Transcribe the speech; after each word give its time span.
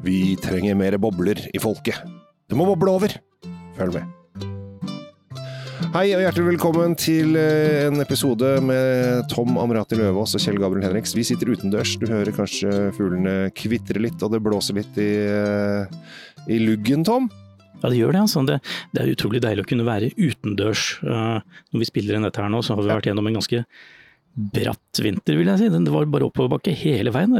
Vi 0.00 0.36
trenger 0.40 0.78
mer 0.80 0.94
bobler 0.96 1.36
i 1.52 1.60
folket. 1.60 1.98
Det 2.48 2.56
må 2.56 2.64
boble 2.64 2.94
over. 2.96 3.12
Følg 3.76 3.98
med. 3.98 4.16
Hei 5.90 6.06
og 6.14 6.22
hjertelig 6.22 6.54
velkommen 6.54 6.94
til 6.96 7.34
eh, 7.36 7.84
en 7.88 8.00
episode 8.00 8.54
med 8.64 9.26
Tom 9.28 9.58
Amrati 9.60 9.98
Løvaas 9.98 10.32
og 10.38 10.40
Kjell 10.40 10.60
Gabriel 10.62 10.86
Henriks. 10.86 11.12
Vi 11.18 11.26
sitter 11.26 11.52
utendørs. 11.52 11.96
Du 12.00 12.06
hører 12.08 12.32
kanskje 12.32 12.72
fuglene 12.96 13.50
kvitre 13.52 14.00
litt, 14.00 14.22
og 14.24 14.32
det 14.32 14.40
blåser 14.46 14.78
litt 14.78 14.96
i, 15.02 15.10
eh, 15.26 16.16
i 16.48 16.62
luggen, 16.62 17.04
Tom. 17.04 17.28
Ja, 17.82 17.90
det 17.90 17.98
gjør 17.98 18.16
det. 18.16 18.24
altså. 18.24 18.46
Det, 18.48 18.60
det 18.94 19.02
er 19.02 19.12
utrolig 19.12 19.44
deilig 19.44 19.66
å 19.66 19.68
kunne 19.68 19.88
være 19.88 20.12
utendørs. 20.16 20.86
Uh, 21.04 21.40
når 21.72 21.84
vi 21.84 21.88
spiller 21.88 22.16
inn 22.16 22.28
dette 22.28 22.40
her 22.40 22.52
nå, 22.52 22.60
så 22.64 22.76
har 22.76 22.84
vi 22.84 22.92
vært 22.92 23.08
gjennom 23.08 23.28
en 23.28 23.40
ganske 23.40 23.64
bratt 24.34 25.00
vinter, 25.02 25.36
vil 25.36 25.48
jeg 25.50 25.60
si. 25.60 25.68
Det 25.72 25.92
var 25.92 26.06
bare 26.10 26.28
oppoverbakke 26.28 26.72
hele 26.78 27.12
veien. 27.14 27.34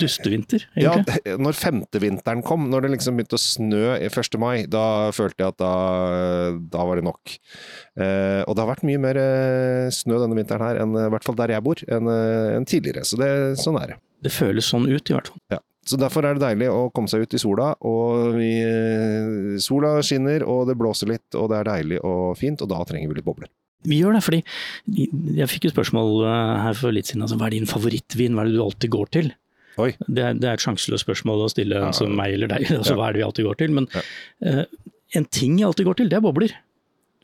Dustevinter, 0.00 0.66
egentlig. 0.74 1.20
Ja, 1.24 1.36
når 1.40 1.58
femtevinteren 1.58 2.42
kom, 2.46 2.66
når 2.72 2.86
det 2.86 2.92
liksom 2.96 3.18
begynte 3.18 3.38
å 3.38 3.42
snø 3.42 3.94
i 3.94 4.08
1. 4.10 4.38
mai, 4.42 4.66
da 4.70 5.12
følte 5.16 5.44
jeg 5.44 5.54
at 5.54 5.60
da, 5.62 5.74
da 6.74 6.88
var 6.88 7.00
det 7.00 7.06
nok. 7.06 7.36
Eh, 7.96 8.42
og 8.44 8.56
det 8.56 8.64
har 8.64 8.72
vært 8.72 8.86
mye 8.88 9.02
mer 9.02 9.20
eh, 9.20 9.86
snø 9.94 10.20
denne 10.22 10.38
vinteren 10.38 10.66
her, 10.66 10.82
enn, 10.82 10.98
i 11.06 11.08
hvert 11.14 11.26
fall 11.26 11.38
der 11.38 11.54
jeg 11.54 11.64
bor, 11.66 11.80
enn, 11.86 12.10
eh, 12.12 12.56
enn 12.58 12.68
tidligere. 12.68 13.06
Så 13.06 13.20
det, 13.20 13.30
sånn 13.62 13.78
er 13.80 13.94
det. 13.94 14.02
Det 14.26 14.34
føles 14.34 14.68
sånn 14.72 14.88
ut, 14.90 15.06
i 15.06 15.16
hvert 15.16 15.30
fall. 15.32 15.42
Ja. 15.54 15.62
Så 15.86 15.94
derfor 16.00 16.26
er 16.26 16.34
det 16.34 16.42
deilig 16.42 16.66
å 16.72 16.88
komme 16.90 17.06
seg 17.06 17.22
ut 17.22 17.36
i 17.36 17.38
sola, 17.38 17.68
og 17.86 18.34
vi, 18.34 18.50
eh, 18.58 19.54
sola 19.62 20.00
skinner, 20.02 20.42
og 20.42 20.66
det 20.66 20.74
blåser 20.80 21.12
litt, 21.14 21.28
og 21.38 21.52
det 21.52 21.60
er 21.60 21.70
deilig 21.70 22.00
og 22.02 22.34
fint, 22.40 22.64
og 22.64 22.72
da 22.74 22.82
trenger 22.88 23.12
vi 23.12 23.20
litt 23.20 23.28
bobler. 23.28 23.52
Vi 23.86 24.00
gjør 24.00 24.16
det, 24.16 24.22
fordi 24.26 24.42
jeg 25.38 25.50
fikk 25.52 25.68
jo 25.68 25.74
spørsmål 25.74 26.12
eh, 26.26 26.52
her 26.66 26.78
for 26.78 26.94
litt 26.94 27.10
siden. 27.10 27.24
Altså, 27.26 27.38
hva 27.40 27.48
er 27.48 27.56
din 27.56 27.70
favorittvin, 27.70 28.36
hva 28.36 28.44
er 28.44 28.50
det 28.50 28.58
du 28.58 28.64
alltid 28.66 28.94
går 28.94 29.12
til? 29.18 29.32
Det 29.76 30.22
er, 30.24 30.36
det 30.40 30.48
er 30.48 30.54
et 30.56 30.64
sjanseløst 30.64 31.04
spørsmål 31.04 31.44
å 31.44 31.50
stille 31.52 31.76
Ja. 31.76 31.90
som 31.92 32.14
meg 32.16 32.36
eller 32.36 32.48
deg. 32.54 32.68
Altså, 32.78 32.94
Ja. 32.94 33.00
Hva 33.00 33.08
er 33.08 33.16
det 33.16 33.22
vi 33.22 33.26
alltid 33.28 33.48
går 33.50 33.58
til? 33.62 33.74
Men 33.76 33.88
Ja. 33.92 34.04
eh, 34.42 34.64
en 35.14 35.24
ting 35.24 35.58
jeg 35.58 35.68
alltid 35.68 35.86
går 35.86 36.00
til, 36.00 36.08
det 36.08 36.16
er 36.18 36.24
bobler. 36.24 36.54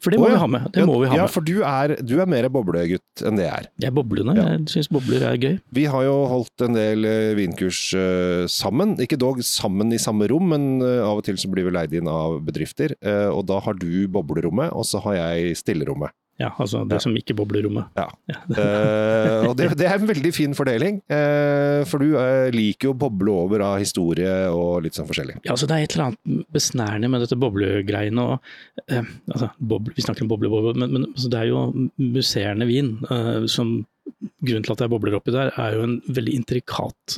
For 0.03 0.11
det 0.11 0.19
må 0.19 0.27
oh, 0.27 0.33
ja. 0.33 0.35
vi 0.35 0.43
ha 0.43 0.47
med. 0.51 0.65
Det 0.75 0.85
må 0.89 0.97
vi 0.99 1.09
ha 1.13 1.15
ja, 1.15 1.27
med. 1.29 1.31
for 1.31 1.47
du 1.47 1.61
er, 1.63 1.93
du 2.03 2.17
er 2.19 2.27
mer 2.27 2.49
boblegutt 2.51 3.23
enn 3.23 3.39
det 3.39 3.45
jeg 3.45 3.55
er. 3.55 3.69
Jeg 3.85 3.91
er 3.93 3.95
boblende. 3.95 4.35
Ja. 4.35 4.47
Jeg 4.57 4.73
syns 4.73 4.91
bobler 4.91 5.23
er 5.29 5.37
gøy. 5.39 5.53
Vi 5.79 5.85
har 5.93 6.07
jo 6.09 6.17
holdt 6.27 6.65
en 6.67 6.75
del 6.75 7.07
eh, 7.07 7.35
vinkurs 7.39 7.85
uh, 7.95 8.43
sammen. 8.51 8.97
Ikke 9.03 9.19
dog 9.21 9.39
sammen 9.47 9.95
i 9.95 10.01
samme 10.03 10.27
rom, 10.33 10.51
men 10.51 10.83
uh, 10.83 11.05
av 11.07 11.21
og 11.21 11.27
til 11.29 11.39
så 11.39 11.51
blir 11.53 11.69
vi 11.69 11.75
leid 11.77 11.95
inn 11.95 12.11
av 12.11 12.41
bedrifter. 12.43 12.97
Uh, 12.99 13.31
og 13.31 13.47
da 13.47 13.61
har 13.63 13.79
du 13.79 14.09
boblerommet, 14.11 14.75
og 14.75 14.89
så 14.91 14.99
har 15.07 15.21
jeg 15.21 15.55
stillerommet. 15.63 16.11
Ja, 16.41 16.49
altså 16.59 16.83
det 16.89 16.97
Ja. 16.97 17.03
som 17.05 17.15
ikke 17.17 17.37
boblerommet. 17.37 17.93
Ja. 17.97 18.09
Eh, 18.63 19.49
og 19.49 19.57
det, 19.57 19.71
det 19.79 19.87
er 19.89 19.99
en 19.99 20.09
veldig 20.09 20.33
fin 20.35 20.55
fordeling, 20.57 21.01
uh, 21.11 21.83
for 21.89 22.03
du 22.03 22.15
uh, 22.17 22.49
liker 22.53 22.89
jo 22.89 22.93
å 22.95 22.99
boble 22.99 23.33
over 23.45 23.63
av 23.65 23.79
historie 23.83 24.31
og 24.53 24.83
litt 24.85 24.97
sånn 24.97 25.09
forskjellig. 25.09 25.39
Ja, 25.45 25.55
altså 25.55 25.69
Det 25.71 25.77
er 25.77 25.87
et 25.87 25.97
eller 25.97 26.11
annet 26.11 26.51
besnærende 26.53 27.11
med 27.13 27.25
dette 27.25 27.39
boblegreiene. 27.41 28.27
og 28.27 28.99
altså, 29.33 29.51
boble, 29.59 29.95
Vi 29.97 30.05
snakker 30.05 30.27
om 30.27 30.33
bobleboble, 30.33 30.75
men, 30.79 30.93
men 30.93 31.09
altså, 31.11 31.31
det 31.33 31.41
er 31.41 31.51
jo 31.51 31.65
musserende 31.99 32.69
vin. 32.71 32.95
Som 33.51 33.83
Grunnen 34.43 34.65
til 34.67 34.75
at 34.75 34.83
jeg 34.83 34.91
bobler 34.91 35.15
oppi 35.15 35.33
der, 35.35 35.53
er 35.59 35.77
jo 35.77 35.85
en 35.87 35.97
veldig 36.11 36.33
intrikat 36.35 37.17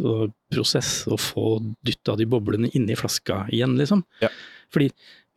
prosess 0.52 1.06
å 1.08 1.16
få 1.20 1.58
dytta 1.84 2.16
de 2.20 2.26
boblene 2.28 2.68
inni 2.76 2.96
flaska 2.96 3.46
igjen, 3.52 3.76
liksom. 3.80 4.04
Ja. 4.20 4.28
Fordi 4.72 4.90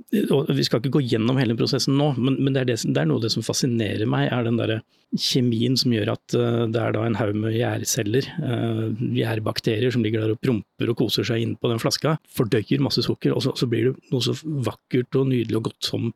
Vi 0.07 0.63
skal 0.63 0.79
ikke 0.79 0.93
gå 0.95 1.01
gjennom 1.03 1.35
hele 1.39 1.55
prosessen 1.59 1.97
nå, 1.99 2.13
men, 2.15 2.37
men 2.39 2.55
det, 2.55 2.61
er 2.61 2.69
det, 2.69 2.77
det 2.95 3.01
er 3.01 3.09
noe 3.09 3.19
av 3.19 3.25
det 3.25 3.31
som 3.33 3.43
fascinerer 3.43 4.07
meg, 4.07 4.29
er 4.31 4.45
den 4.47 4.59
der 4.59 4.77
kjemien 5.19 5.75
som 5.79 5.91
gjør 5.95 6.13
at 6.13 6.35
eh, 6.35 6.61
det 6.71 6.79
er 6.79 6.95
da 6.95 7.03
en 7.07 7.17
haug 7.19 7.35
med 7.39 7.55
gjærceller, 7.55 8.27
uh, 8.43 8.85
gjærbakterier, 9.15 9.91
som 9.91 10.03
ligger 10.03 10.23
der 10.23 10.35
og 10.35 10.39
promper 10.43 10.91
og 10.91 10.99
koser 10.99 11.27
seg 11.27 11.43
inn 11.43 11.57
på 11.59 11.71
den 11.71 11.81
flaska, 11.83 12.17
fordøyer 12.39 12.83
masse 12.83 13.03
sukker, 13.03 13.35
og 13.35 13.43
så, 13.43 13.55
så 13.59 13.67
blir 13.71 13.89
det 13.89 14.13
noe 14.13 14.23
så 14.23 14.35
vakkert 14.43 15.19
og 15.19 15.29
nydelig 15.31 15.59
og 15.59 15.67
godt 15.69 15.91
som 15.91 16.09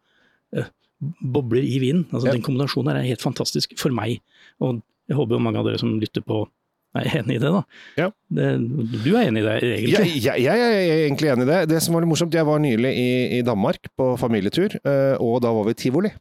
eh, 0.55 0.71
bobler 1.19 1.63
i 1.67 1.79
vinen. 1.83 2.07
Altså, 2.11 2.29
Ja. 2.29 2.37
Den 2.37 2.47
kombinasjonen 2.47 2.93
her 2.93 3.01
er 3.01 3.11
helt 3.11 3.23
fantastisk 3.23 3.75
for 3.79 3.95
meg, 3.95 4.19
og 4.63 4.79
jeg 5.11 5.19
håper 5.19 5.43
mange 5.43 5.59
av 5.59 5.67
dere 5.67 5.79
som 5.81 5.97
lytter 5.99 6.23
på 6.23 6.45
er 6.99 7.07
enig 7.21 7.35
i 7.37 7.41
det, 7.43 7.51
da. 7.55 7.61
Ja. 7.97 8.07
Det, 8.35 8.47
du 9.05 9.09
er 9.15 9.27
enig 9.29 9.41
i 9.41 9.45
det, 9.45 9.53
egentlig? 9.63 9.93
Jeg, 9.93 10.23
jeg, 10.25 10.41
jeg 10.43 10.63
er 10.65 11.05
egentlig 11.05 11.29
enig 11.31 11.45
i 11.45 11.49
det. 11.51 11.59
Det 11.71 11.79
som 11.85 11.95
var 11.95 12.03
litt 12.03 12.11
morsomt, 12.11 12.35
jeg 12.35 12.47
var 12.49 12.59
nylig 12.63 12.91
i, 12.99 13.05
i 13.37 13.41
Danmark 13.47 13.87
på 13.97 14.09
familietur, 14.19 14.75
eh, 14.83 15.15
og 15.23 15.39
da 15.45 15.53
var 15.55 15.69
vi 15.69 15.75
i 15.75 15.79
tivoli. 15.79 16.11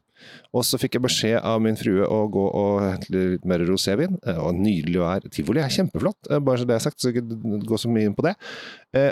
Og 0.53 0.63
så 0.67 0.77
fikk 0.77 0.95
jeg 0.99 1.03
beskjed 1.03 1.37
av 1.41 1.59
min 1.65 1.75
frue 1.79 2.05
å 2.05 2.21
gå 2.31 2.45
og 2.61 2.81
hente 2.85 3.11
litt 3.15 3.45
mer 3.49 3.63
rosévin. 3.67 4.15
eh, 4.27 4.37
Og 4.39 4.55
nydelig 4.61 5.01
vær. 5.01 5.27
Tivoli 5.33 5.63
er 5.63 5.73
kjempeflott, 5.73 6.29
eh, 6.31 6.39
bare 6.39 6.61
så 6.61 6.69
det 6.69 6.77
er 6.77 6.85
sagt, 6.85 7.01
så 7.01 7.09
jeg 7.11 7.23
ikke 7.23 7.65
gå 7.67 7.79
så 7.81 7.91
mye 7.91 8.07
inn 8.11 8.15
på 8.17 8.27
det. 8.29 8.35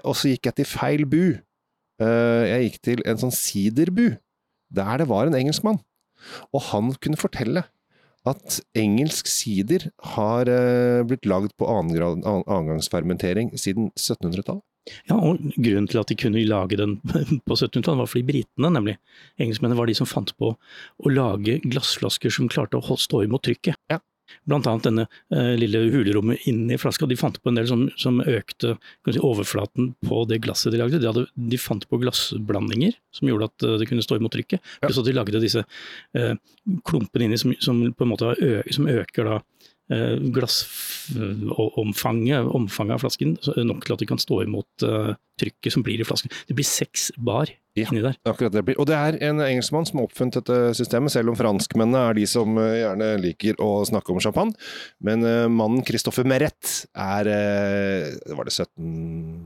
Og 0.06 0.16
så 0.16 0.32
gikk 0.32 0.52
jeg 0.52 0.60
til 0.62 0.70
feil 0.70 1.06
bu. 1.10 1.22
Jeg 2.00 2.70
gikk 2.70 2.78
til 2.88 3.02
en 3.10 3.18
sånn 3.20 3.34
siderbu, 3.36 4.06
der 4.72 5.02
det 5.02 5.08
var 5.10 5.28
en 5.28 5.36
engelskmann. 5.36 5.82
Og 6.56 6.62
han 6.70 6.94
kunne 7.04 7.20
fortelle 7.20 7.66
at 8.30 8.60
engelsk 8.78 9.30
sider 9.30 9.90
har 10.16 10.50
eh, 10.52 11.04
blitt 11.08 11.28
lagd 11.30 11.56
på 11.60 11.70
annengangsfermentering 11.70 13.54
siden 13.60 13.92
1700-tallet. 13.96 14.64
Ja, 15.10 15.18
og 15.18 15.42
Grunnen 15.58 15.88
til 15.90 16.00
at 16.02 16.10
de 16.10 16.18
kunne 16.18 16.42
lage 16.48 16.80
den 16.80 16.98
på 17.48 17.58
1700-tallet, 17.58 18.02
var 18.02 18.10
fordi 18.10 18.26
britene, 18.30 18.72
nemlig 18.74 18.98
engelskmennene, 19.42 19.78
var 19.80 19.90
de 19.90 19.98
som 19.98 20.10
fant 20.10 20.34
på 20.40 20.54
å 20.56 21.14
lage 21.14 21.60
glassflasker 21.66 22.34
som 22.34 22.50
klarte 22.52 22.80
å 22.80 22.98
stå 23.00 23.24
imot 23.28 23.46
trykket. 23.48 23.79
Annet 24.50 24.86
denne 24.86 25.06
eh, 25.34 25.54
lille 25.60 25.82
hulerommet 25.94 26.48
inni 26.50 26.78
flaska. 26.80 27.08
De 27.10 27.18
fant 27.20 27.38
på 27.42 27.52
en 27.52 27.60
del 27.60 27.70
som, 27.70 27.86
som 28.00 28.20
økte 28.22 28.76
kan 29.06 29.16
si, 29.16 29.22
overflaten 29.24 29.94
på 30.06 30.24
det 30.30 30.42
glasset 30.46 30.74
de 30.74 30.82
lagde. 30.82 31.00
De, 31.02 31.10
hadde, 31.10 31.26
de 31.34 31.62
fant 31.62 31.86
på 31.90 32.02
glassblandinger 32.02 32.98
som 33.16 33.30
gjorde 33.32 33.50
at 33.52 33.68
eh, 33.68 33.78
det 33.82 33.90
kunne 33.90 34.06
stå 34.06 34.20
imot 34.20 34.34
trykket. 34.36 34.64
Pluss 34.84 35.02
at 35.02 35.10
de 35.10 35.16
lagde 35.18 35.44
disse 35.44 35.64
eh, 36.18 36.34
klumpene 36.88 37.30
inni 37.30 37.42
som, 37.42 37.56
som 37.64 37.82
på 37.94 38.06
en 38.06 38.14
måte 38.14 38.36
ø, 38.36 38.54
som 38.74 38.90
øker 38.90 39.30
da 39.30 39.40
glassomfanget 39.90 42.46
omfanget 42.56 42.96
av 42.98 43.02
flasken 43.04 43.36
nok 43.66 43.86
til 43.88 43.96
at 43.96 44.02
de 44.04 44.08
kan 44.10 44.20
stå 44.22 44.36
imot 44.46 44.86
eh, 44.86 45.12
trykket 45.40 45.72
som 45.74 45.84
blir 45.86 46.00
i 46.02 46.06
flasken. 46.08 46.32
Det 46.50 46.56
blir 46.58 46.68
seks 46.68 47.02
bar 47.18 47.48
Ja. 47.78 47.86
inni 47.94 48.02
der. 48.04 48.16
Akkurat 48.28 48.52
det 48.52 48.64
blir. 48.68 48.76
Og 48.82 48.86
det 48.90 48.96
er 48.98 49.16
en 49.30 49.40
engelskmann 49.40 49.86
som 49.88 50.00
har 50.02 50.08
oppfunnet 50.10 50.36
dette 50.36 50.56
systemet, 50.76 51.12
selv 51.14 51.30
om 51.32 51.38
franskmennene 51.40 52.02
er 52.10 52.14
de 52.18 52.26
som 52.28 52.58
eh, 52.60 52.82
gjerne 52.82 53.08
liker 53.24 53.56
å 53.64 53.70
snakke 53.88 54.12
om 54.12 54.20
champagne. 54.20 54.52
Men 55.00 55.24
eh, 55.24 55.46
mannen 55.48 55.80
Christopher 55.88 56.28
Meret 56.28 56.82
er 57.00 57.24
eh, 57.32 58.20
Var 58.36 58.44
det 58.50 58.56
17, 58.58 58.84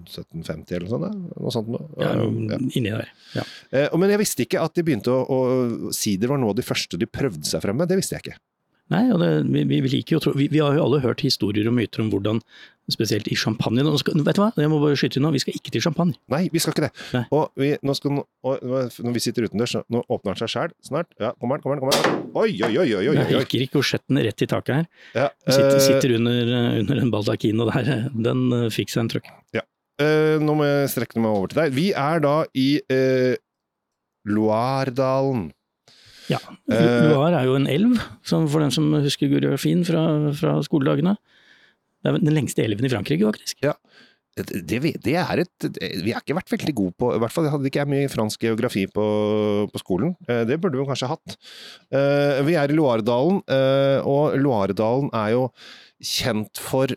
1750 0.10 0.74
eller 0.80 0.90
noe 0.90 0.98
sånt? 0.98 1.14
Noe 1.38 1.54
sånt 1.54 1.70
noe? 1.76 1.86
Ja, 2.02 2.10
Ja. 2.18 2.58
Inni 2.74 2.90
der. 2.90 3.06
Ja. 3.38 3.44
Eh, 3.72 3.94
Men 4.02 4.10
jeg 4.16 4.24
visste 4.24 4.42
ikke 4.48 4.64
at 4.66 4.74
de 4.74 4.82
begynte 4.88 5.14
å, 5.14 5.22
å 5.30 5.92
Sider 5.94 6.28
var 6.34 6.42
noe 6.42 6.50
av 6.56 6.58
de 6.58 6.66
første 6.66 6.98
de 6.98 7.06
prøvde 7.06 7.46
seg 7.46 7.62
frem 7.62 7.78
med. 7.78 7.86
Det 7.92 8.00
visste 8.02 8.18
jeg 8.18 8.26
ikke. 8.26 8.40
Nei, 8.92 9.06
og 9.16 9.22
det, 9.22 9.30
vi, 9.48 9.80
vi 9.80 9.90
liker 9.90 10.18
jo 10.18 10.20
tro 10.26 10.34
vi, 10.36 10.50
vi 10.52 10.60
har 10.60 10.76
jo 10.76 10.84
alle 10.84 11.00
hørt 11.06 11.24
historier 11.24 11.68
og 11.70 11.76
myter 11.78 12.04
om 12.04 12.10
hvordan, 12.12 12.42
spesielt 12.92 13.30
i 13.32 13.38
champagne 13.40 13.84
nå 13.86 13.94
skal, 14.02 14.18
Vet 14.26 14.36
du 14.36 14.42
hva, 14.44 14.50
jeg 14.60 14.72
må 14.72 14.80
bare 14.82 14.98
skyte 15.00 15.20
inn 15.20 15.24
nå, 15.24 15.32
vi 15.32 15.40
skal 15.40 15.56
ikke 15.56 15.72
til 15.72 15.84
champagne. 15.86 16.18
Nei, 16.32 16.42
vi 16.52 16.60
skal 16.60 16.76
ikke 16.76 16.84
det. 16.90 16.92
Nei. 17.16 17.22
Og 17.36 17.60
vi, 17.60 17.70
nå 17.80 17.96
skal, 17.96 18.20
og, 18.20 18.66
når 18.68 19.16
vi 19.16 19.24
sitter 19.24 19.48
utendørs, 19.48 19.78
nå 19.94 20.04
åpner 20.04 20.34
den 20.34 20.42
seg 20.42 20.52
sjæl 20.52 20.76
snart. 20.84 21.10
Ja, 21.22 21.32
kommer 21.40 21.62
den, 21.62 21.64
kommer 21.64 21.80
den, 21.80 21.86
kommer 21.86 21.96
den. 21.96 22.28
Oi, 22.36 22.50
oi, 22.60 22.74
oi, 22.84 22.90
oi, 23.00 23.06
oi, 23.14 23.16
Jeg 23.22 23.46
gikk 23.46 23.56
rikosjetten 23.64 24.20
rett 24.28 24.44
i 24.44 24.50
taket 24.52 24.82
her. 24.82 24.90
Ja, 25.16 25.30
Sitter, 25.48 25.78
eh, 25.78 25.86
sitter 25.88 26.16
under, 26.20 26.54
eh, 26.60 26.80
under 26.84 27.02
en 27.06 27.14
baldakin, 27.14 27.64
og 27.64 27.72
der, 27.72 27.90
eh, 27.96 28.06
den 28.28 28.46
eh, 28.60 28.68
fikk 28.74 28.92
seg 28.92 29.06
en 29.06 29.14
trøkk. 29.16 29.32
Ja. 29.56 29.64
nå 30.44 30.56
må 30.58 30.68
jeg 30.68 30.92
strekke 30.92 31.22
meg 31.24 31.32
over 31.32 31.52
til 31.54 31.64
deg. 31.64 31.76
Vi 31.78 31.90
er 31.96 32.24
da 32.24 32.38
i 32.58 32.70
eh, 32.92 33.40
Loiredalen. 34.28 35.52
Ja. 36.32 36.40
Eh, 36.72 37.10
Loire 37.12 37.42
er 37.42 37.50
jo 37.50 37.58
en 37.58 37.70
elv, 37.70 38.00
som 38.28 38.48
for 38.52 38.64
dem 38.64 38.72
som 38.74 38.90
husker 39.04 39.32
geografien 39.32 39.84
fra, 39.88 40.04
fra 40.38 40.58
skoledagene. 40.66 41.16
Det 42.04 42.12
er 42.12 42.20
den 42.20 42.36
lengste 42.36 42.66
elven 42.66 42.88
i 42.88 42.92
Frankrike, 42.92 43.26
faktisk. 43.28 43.60
Ja. 43.64 43.76
det, 44.36 44.80
det 45.06 45.16
er 45.20 45.44
et 45.44 45.68
Vi 46.04 46.12
har 46.12 46.24
ikke 46.24 46.36
vært 46.40 46.52
veldig 46.56 46.74
gode 46.74 46.96
på 46.98 47.12
I 47.14 47.20
hvert 47.22 47.36
fall 47.36 47.46
hadde 47.54 47.70
ikke 47.70 47.84
jeg 47.84 47.92
mye 47.92 48.10
fransk 48.12 48.44
geografi 48.48 48.88
på, 48.92 49.06
på 49.72 49.82
skolen. 49.82 50.16
Eh, 50.28 50.44
det 50.50 50.60
burde 50.64 50.80
vi 50.80 50.88
kanskje 50.90 51.12
hatt. 51.12 51.38
Eh, 51.94 52.42
vi 52.48 52.58
er 52.60 52.72
i 52.72 52.78
Loiredalen, 52.78 53.44
og 54.10 54.38
Loiredalen 54.40 55.12
er 55.16 55.36
jo 55.38 55.48
kjent 56.04 56.60
for 56.60 56.92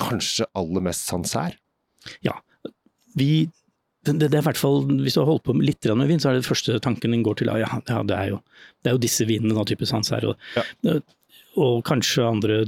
kanskje 0.00 0.48
aller 0.58 0.82
mest 0.82 1.06
Sancerre. 1.06 1.58
Vi, 3.18 3.50
det, 4.18 4.30
det 4.30 4.38
er 4.38 4.42
i 4.42 4.48
hvert 4.48 4.60
fall, 4.60 4.82
Hvis 5.04 5.16
du 5.16 5.22
har 5.22 5.30
holdt 5.30 5.46
på 5.46 5.54
litt 5.60 5.86
med 5.94 6.10
vin, 6.10 6.20
så 6.22 6.30
er 6.30 6.38
det 6.40 6.48
første 6.48 6.80
tanken 6.82 7.14
din 7.14 7.24
går 7.26 7.40
til 7.40 7.52
ja, 7.52 7.62
ja 7.62 8.02
det, 8.06 8.16
er 8.16 8.34
jo, 8.34 8.42
det 8.82 8.90
er 8.90 8.96
jo 8.98 9.02
disse 9.02 9.26
vinene 9.28 9.56
da, 9.56 9.64
type 9.68 9.88
Sancerre. 9.88 10.34
Og, 10.34 10.36
Ja. 10.56 10.98
og 11.60 11.80
kanskje 11.84 12.22
andre, 12.24 12.60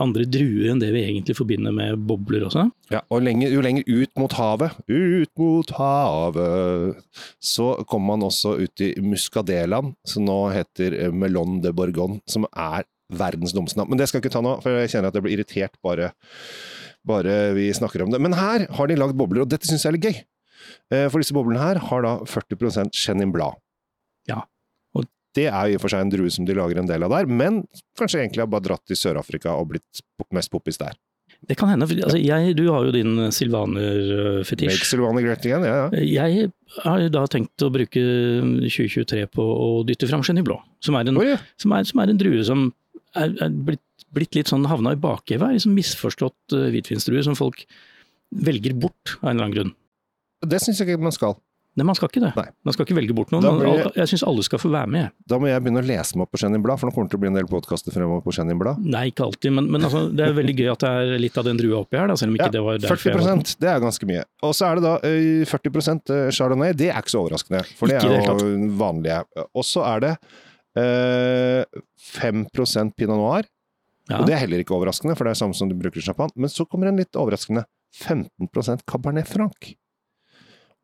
andre 0.00 0.24
druer 0.30 0.70
enn 0.70 0.80
det 0.80 0.92
vi 0.94 1.02
egentlig 1.02 1.34
forbinder 1.36 1.74
med 1.74 2.04
bobler 2.06 2.46
også. 2.46 2.68
Ja, 2.94 3.00
og 3.10 3.24
lenger, 3.26 3.50
jo 3.50 3.64
lenger 3.64 3.82
ut 3.88 4.12
mot 4.20 4.36
havet, 4.38 4.78
ut 4.88 5.32
mot 5.42 5.74
havet, 5.78 7.02
så 7.42 7.72
kommer 7.90 8.14
man 8.14 8.28
også 8.28 8.54
ut 8.62 8.84
i 8.86 8.92
Muscadelaen, 9.02 9.94
som 10.06 10.26
nå 10.28 10.38
heter 10.54 11.10
Melon 11.12 11.60
de 11.64 11.74
Bourgogne, 11.74 12.20
som 12.30 12.46
er 12.54 12.86
verdens 13.12 13.52
dummeste 13.52 13.76
navn. 13.76 13.90
Men 13.92 14.00
det 14.00 14.08
skal 14.08 14.20
jeg 14.20 14.28
ikke 14.28 14.36
ta 14.38 14.44
nå, 14.44 14.54
for 14.62 14.78
jeg 14.80 14.94
kjenner 14.94 15.10
at 15.10 15.18
jeg 15.18 15.26
blir 15.26 15.36
irritert 15.36 15.76
bare 15.84 16.12
bare 17.06 17.52
vi 17.56 17.66
snakker 17.74 18.04
om 18.04 18.12
det. 18.14 18.20
Men 18.22 18.36
her 18.38 18.66
har 18.70 18.86
de 18.86 18.96
lagd 18.98 19.16
bobler, 19.18 19.42
og 19.42 19.50
dette 19.50 19.66
syns 19.68 19.84
jeg 19.84 19.90
er 19.92 19.96
litt 19.96 20.06
gøy. 20.06 20.20
Eh, 20.92 21.06
For 21.08 21.22
disse 21.22 21.34
boblene 21.36 21.62
her 21.62 21.80
har 21.88 22.04
da 22.04 22.16
40% 22.28 22.92
Chenin 22.92 23.32
Blad. 23.32 23.56
Ja, 24.28 24.42
og- 24.94 25.06
Det 25.34 25.46
er 25.48 25.70
i 25.70 25.74
og 25.78 25.80
for 25.80 25.88
seg 25.88 26.00
en 26.04 26.10
drue 26.12 26.30
som 26.30 26.44
de 26.44 26.54
lager 26.54 26.78
en 26.78 26.86
del 26.90 27.02
av 27.02 27.10
der, 27.10 27.26
men 27.26 27.62
kanskje 27.98 28.20
egentlig 28.20 28.44
har 28.44 28.52
bare 28.52 28.66
dratt 28.68 28.84
til 28.86 28.96
Sør-Afrika 28.96 29.54
og 29.58 29.70
blitt 29.72 30.02
mest 30.32 30.50
poppis 30.52 30.76
der. 30.78 30.92
Det 31.48 31.56
kan 31.58 31.68
hende. 31.72 31.88
Altså, 31.88 32.20
jeg, 32.22 32.54
du 32.54 32.68
har 32.70 32.84
jo 32.84 32.92
din 32.92 33.16
Make 33.16 33.32
silvaner-fetisj. 33.34 34.84
Silvana 34.86 35.22
great 35.24 35.44
again, 35.44 35.64
ja, 35.66 35.88
ja. 35.90 36.26
Jeg 36.28 36.52
har 36.84 37.08
da 37.10 37.24
tenkt 37.26 37.64
å 37.66 37.70
bruke 37.72 38.02
2023 38.68 39.26
på 39.32 39.42
å 39.42 39.70
dytte 39.88 40.06
fram 40.10 40.22
Chenin 40.22 40.44
Blå, 40.46 40.60
som 40.84 40.94
er 40.94 41.08
en, 41.08 41.18
Oi, 41.18 41.32
ja. 41.32 41.38
som 41.58 41.72
er, 41.72 41.84
som 41.88 41.98
er 42.04 42.12
en 42.12 42.20
drue 42.20 42.44
som 42.46 42.68
er, 43.16 43.34
er 43.42 43.50
blitt, 43.50 43.82
blitt 44.14 44.38
litt 44.38 44.52
sånn 44.52 44.68
havna 44.70 44.92
i 44.94 45.00
bakhevet. 45.02 45.56
Liksom 45.56 45.74
misforstått 45.74 46.54
uh, 46.54 46.68
hvitvinsdrue 46.70 47.24
som 47.26 47.34
folk 47.38 47.64
velger 48.32 48.76
bort 48.78 49.16
av 49.20 49.30
en 49.30 49.36
eller 49.36 49.48
annen 49.48 49.56
grunn. 49.56 49.74
Det 50.42 50.60
syns 50.62 50.80
jeg 50.82 50.92
ikke 50.92 51.02
man 51.06 51.14
skal. 51.14 51.38
Nei, 51.72 51.86
man 51.88 51.96
skal 51.96 52.10
ikke 52.10 52.20
det. 52.20 52.30
Nei. 52.36 52.50
Man 52.68 52.74
skal 52.74 52.84
ikke 52.84 52.94
velge 52.98 53.14
bort 53.16 53.30
noen. 53.32 53.46
Jeg, 53.64 53.92
Jeg 53.96 54.10
syns 54.10 54.22
alle 54.28 54.42
skal 54.44 54.60
få 54.60 54.68
være 54.74 54.90
med. 54.92 55.14
Da 55.24 55.38
må 55.40 55.48
jeg 55.48 55.62
begynne 55.64 55.80
å 55.80 55.86
lese 55.88 56.18
meg 56.18 56.26
opp 56.26 56.34
på 56.34 56.40
Chenin 56.42 56.60
Blad, 56.64 56.76
for 56.80 56.90
nå 56.90 56.92
kommer 56.92 57.08
det 57.08 57.14
til 57.14 57.20
å 57.20 57.22
bli 57.22 57.30
en 57.30 57.38
del 57.38 57.48
podkaster 57.48 57.94
fremover 57.94 58.20
på 58.26 58.34
Chenin 58.36 58.58
Blad. 58.60 58.82
Nei, 58.84 59.06
ikke 59.08 59.24
alltid, 59.24 59.54
men, 59.56 59.70
men 59.72 59.86
altså, 59.88 60.02
det 60.12 60.26
er 60.26 60.36
veldig 60.36 60.56
gøy 60.58 60.68
at 60.74 60.84
det 60.84 60.90
er 61.00 61.22
litt 61.22 61.40
av 61.40 61.48
den 61.48 61.62
drua 61.62 61.80
oppi 61.80 61.96
her, 61.96 62.12
da, 62.12 62.18
selv 62.20 62.34
om 62.34 62.36
ikke 62.36 62.50
Ja, 62.50 62.54
det 62.58 62.64
var 62.66 62.82
derfor 62.82 63.00
40 63.00 63.08
jeg 63.08 63.24
var... 63.24 63.56
det 63.64 63.72
er 63.72 63.82
ganske 63.86 64.10
mye. 64.12 64.26
Og 64.44 64.54
så 64.58 64.68
er 64.68 64.76
det 64.76 64.84
da 64.84 64.94
eh, 65.08 65.48
40% 65.48 66.14
Chardonnay. 66.36 66.76
Det 66.76 66.92
er 66.92 67.00
ikke 67.00 67.14
så 67.14 67.24
overraskende, 67.24 67.64
for 67.80 67.88
det 67.88 68.02
Ikke 68.02 68.20
er 68.20 68.44
jo 68.44 68.70
vanlige. 68.84 69.18
Og 69.48 69.68
så 69.70 69.88
er 69.94 70.04
det 70.04 70.14
øh, 70.84 71.84
5% 72.20 72.96
Pinot 73.00 73.16
Noir. 73.16 73.48
Ja. 74.10 74.20
Og 74.20 74.28
det 74.28 74.36
er 74.36 74.44
heller 74.44 74.60
ikke 74.60 74.76
overraskende, 74.76 75.16
for 75.16 75.24
det 75.24 75.32
er 75.32 75.40
samme 75.40 75.56
som 75.56 75.72
du 75.72 75.78
bruker 75.80 76.02
i 76.02 76.04
champagne. 76.04 76.36
Men 76.36 76.52
så 76.52 76.68
kommer 76.68 76.92
en 76.92 77.00
litt 77.00 77.16
overraskende 77.16 77.64
15% 77.96 78.84
Cabernet 78.84 79.30
Franc. 79.30 79.72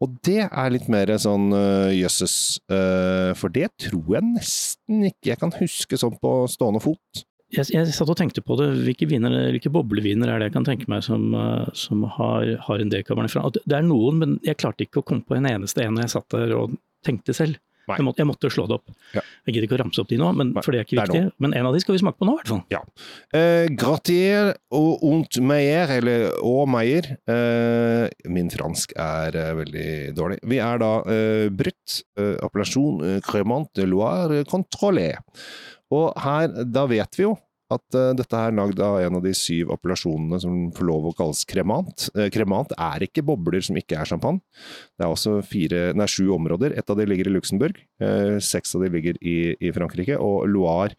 Og 0.04 0.18
det 0.26 0.44
er 0.46 0.70
litt 0.70 0.86
mer 0.92 1.10
sånn 1.18 1.50
øh, 1.54 1.90
jøsses, 1.96 2.34
uh, 2.70 3.34
for 3.38 3.50
det 3.50 3.72
tror 3.82 4.12
jeg 4.14 4.26
nesten 4.28 5.08
ikke 5.08 5.32
jeg 5.32 5.40
kan 5.40 5.54
huske 5.56 5.98
sånn 5.98 6.14
på 6.22 6.34
stående 6.50 6.82
fot. 6.84 7.24
Jeg, 7.50 7.70
jeg 7.72 7.90
satt 7.96 8.10
og 8.12 8.18
tenkte 8.20 8.44
på 8.44 8.58
det, 8.60 8.68
hvilke, 8.84 9.08
viner, 9.08 9.32
hvilke 9.54 9.72
bobleviner 9.72 10.30
er 10.30 10.38
det 10.38 10.50
jeg 10.50 10.54
kan 10.58 10.68
tenke 10.68 10.90
meg 10.92 11.02
som, 11.06 11.32
uh, 11.34 11.66
som 11.74 12.04
har, 12.18 12.52
har 12.68 12.84
en 12.84 12.92
dekabernet 12.92 13.34
fra? 13.34 13.46
Og 13.48 13.56
Det 13.56 13.64
det 13.66 13.80
er 13.80 13.88
noen, 13.88 14.20
men 14.22 14.36
jeg 14.46 14.60
klarte 14.60 14.86
ikke 14.86 15.02
å 15.02 15.08
komme 15.08 15.26
på 15.26 15.38
en 15.38 15.48
eneste 15.50 15.82
en 15.82 15.96
når 15.96 16.06
jeg 16.06 16.14
satt 16.14 16.36
der 16.36 16.54
og 16.60 16.78
tenkte 17.06 17.34
selv. 17.34 17.58
Jeg 17.88 18.04
måtte, 18.04 18.20
jeg 18.20 18.28
måtte 18.28 18.50
slå 18.52 18.66
det 18.68 18.76
opp. 18.78 18.92
Ja. 19.16 19.22
Jeg 19.48 19.54
gidder 19.54 19.66
ikke 19.68 19.78
å 19.78 19.80
ramse 19.82 20.02
opp 20.02 20.10
de 20.10 20.18
nå, 20.20 20.28
men, 20.36 20.52
for 20.60 20.74
det 20.74 20.82
er 20.82 20.86
ikke 20.88 20.98
viktig. 21.00 21.22
Men 21.40 21.56
en 21.56 21.68
av 21.70 21.76
de 21.76 21.80
skal 21.82 21.96
vi 21.96 22.02
smake 22.02 22.20
på 22.20 22.28
nå, 22.28 22.36
i 22.36 22.42
hvert 22.42 22.52
fall. 22.52 22.84
Eh, 23.38 23.70
Gratier 23.78 24.52
og 24.76 25.04
ont 25.08 25.40
meier, 25.48 25.94
eller 25.98 26.28
au 26.44 26.66
meier. 26.68 27.10
Eh, 27.30 28.04
min 28.28 28.52
fransk 28.52 28.92
er 29.00 29.38
eh, 29.38 29.54
veldig 29.62 29.88
dårlig. 30.18 30.40
Vi 30.52 30.60
er 30.62 30.84
da 30.84 30.92
eh, 31.08 31.48
brutt, 31.48 32.00
eh, 32.20 32.36
appellasjon 32.44 33.04
eh, 33.08 33.18
Cremant 33.24 33.70
de 33.78 33.88
Loire 33.88 34.44
contrôlé. 34.48 35.10
Og 35.94 36.10
her, 36.20 36.52
da 36.68 36.84
vet 36.90 37.16
vi 37.16 37.24
jo 37.24 37.34
at 37.74 37.96
uh, 37.98 38.12
dette 38.16 38.38
er 38.38 38.54
lagd 38.56 38.80
av 38.84 38.98
en 39.02 39.18
av 39.18 39.24
de 39.24 39.34
syv 39.36 39.72
appellasjonene 39.74 40.40
som 40.42 40.56
får 40.76 40.88
lov 40.88 41.10
å 41.10 41.14
kalles 41.18 41.44
kremant. 41.48 42.08
Uh, 42.16 42.28
kremant 42.32 42.72
er 42.74 43.04
ikke 43.04 43.24
bobler 43.26 43.64
som 43.64 43.76
ikke 43.78 43.98
er 44.00 44.08
champagne. 44.08 44.40
Det 44.96 45.06
er 45.06 45.12
også 45.12 45.38
fire, 45.46 45.82
nei, 45.98 46.08
sju 46.10 46.30
områder. 46.36 46.76
Ett 46.78 46.90
av 46.90 47.00
de 47.00 47.08
ligger 47.08 47.28
i 47.28 47.34
Luxembourg, 47.36 47.78
uh, 48.04 48.38
seks 48.44 48.76
av 48.76 48.86
de 48.86 48.92
ligger 48.96 49.20
i, 49.20 49.38
i 49.60 49.74
Frankrike, 49.76 50.16
og 50.16 50.48
Loire 50.50 50.96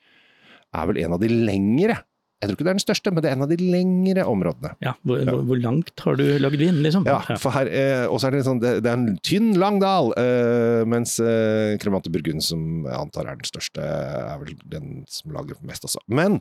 er 0.76 0.90
vel 0.92 1.02
en 1.02 1.18
av 1.18 1.24
de 1.24 1.32
lengre. 1.34 1.98
Jeg 2.40 2.48
tror 2.48 2.56
ikke 2.56 2.66
det 2.66 2.72
er 2.72 2.78
den 2.78 2.86
største, 2.86 3.12
men 3.12 3.24
det 3.24 3.28
er 3.30 3.36
en 3.36 3.44
av 3.44 3.50
de 3.52 3.58
lengre 3.60 4.24
områdene. 4.32 4.70
Ja, 4.80 4.94
hvor, 5.04 5.20
Ja. 5.20 5.34
hvor, 5.44 5.60
langt 5.60 5.92
har 6.06 6.16
du 6.16 6.24
lagd 6.40 6.56
vin, 6.62 6.78
liksom? 6.86 7.04
Ja, 7.06 7.20
for 7.38 7.52
her, 7.52 7.68
eh, 7.68 8.06
Og 8.08 8.22
så 8.22 8.28
er 8.30 8.32
det 8.38 8.46
sånn, 8.48 8.62
det, 8.64 8.72
det 8.86 8.88
er 8.88 8.96
en 8.96 9.18
tynn, 9.28 9.50
lang 9.60 9.82
dal, 9.84 10.14
eh, 10.16 10.86
mens 10.88 11.18
eh, 11.20 11.76
Cremante 11.84 12.10
Burgund, 12.10 12.42
som 12.42 12.86
jeg 12.88 12.96
antar 12.96 13.28
er 13.28 13.36
den 13.42 13.50
største, 13.50 13.84
er 13.84 14.40
vel 14.40 14.56
den 14.72 15.04
som 15.12 15.36
lager 15.36 15.60
mest 15.68 15.84
også. 15.84 16.00
Men 16.08 16.40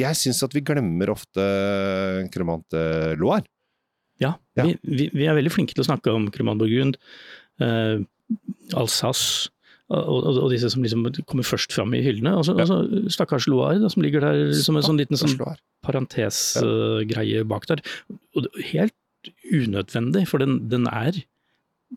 jeg 0.00 0.16
syns 0.16 0.40
at 0.46 0.56
vi 0.56 0.62
glemmer 0.64 1.12
ofte 1.12 1.44
Cremante 2.32 3.14
Loire. 3.20 3.44
Ja, 4.20 4.34
Ja. 4.56 4.64
Vi, 4.64 4.78
vi, 4.84 5.10
vi 5.12 5.26
er 5.28 5.36
veldig 5.36 5.52
flinke 5.52 5.76
til 5.76 5.84
å 5.84 5.88
snakke 5.90 6.12
om 6.16 6.30
Cremante 6.32 6.64
Burgund, 6.64 6.96
eh, 7.60 8.00
Alsace 8.76 9.50
og, 9.90 10.20
og, 10.22 10.38
og 10.44 10.50
disse 10.52 10.70
som 10.72 10.84
liksom 10.84 11.02
kommer 11.26 11.46
først 11.46 11.72
fram 11.74 11.92
i 11.98 12.02
hyllene. 12.04 12.36
Og 12.38 12.44
så 12.46 12.54
Ja. 12.58 12.66
og 12.70 13.10
stakkars 13.10 13.48
Loire, 13.50 13.80
da, 13.82 13.88
som 13.90 14.02
ligger 14.04 14.22
der 14.22 14.52
som 14.54 14.76
en 14.78 14.86
sånn 14.86 15.00
liten 15.00 15.18
sånn 15.18 15.34
parentesgreie 15.86 17.44
bak 17.50 17.66
der. 17.70 17.82
Og 18.36 18.46
det, 18.46 18.52
helt 18.70 18.94
unødvendig, 19.52 20.26
for 20.30 20.38
den, 20.42 20.60
den 20.70 20.86
er 20.88 21.18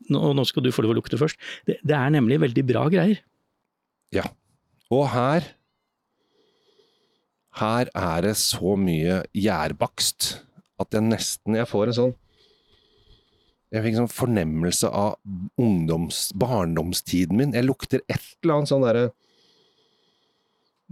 nå, 0.09 0.33
nå 0.33 0.43
skal 0.49 0.65
du 0.65 0.71
få 0.73 0.81
lov 0.83 0.95
å 0.95 0.97
lukte 0.97 1.19
først. 1.21 1.37
Det, 1.69 1.77
det 1.85 1.95
er 1.95 2.09
nemlig 2.15 2.39
veldig 2.41 2.63
bra 2.67 2.87
greier. 2.91 3.21
Ja. 4.13 4.25
Og 4.93 5.07
her 5.13 5.51
Her 7.53 7.89
er 7.93 8.21
det 8.25 8.33
så 8.41 8.73
mye 8.81 9.19
gjærbakst 9.37 10.31
at 10.81 10.95
jeg 10.97 11.05
nesten 11.05 11.53
Jeg 11.59 11.69
får 11.69 11.91
en 11.91 11.97
sånn 11.99 12.13
Jeg 13.73 13.81
fikk 13.81 13.95
en 13.95 14.03
sånn 14.03 14.13
fornemmelse 14.13 14.89
av 14.93 15.15
ungdoms, 15.61 16.27
barndomstiden 16.37 17.39
min. 17.39 17.55
Jeg 17.57 17.65
lukter 17.65 18.03
et 18.05 18.27
eller 18.43 18.59
annet 18.59 18.69
sånn 18.69 18.85
derre 18.85 19.07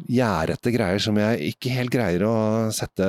gjærete 0.09 0.71
greier 0.73 1.01
som 1.03 1.19
jeg 1.19 1.51
ikke 1.51 1.73
helt 1.75 1.93
greier 1.93 2.23
å 2.25 2.35
sette 2.73 3.05